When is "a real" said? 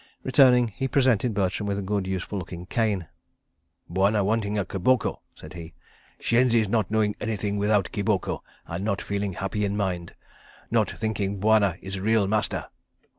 11.97-12.25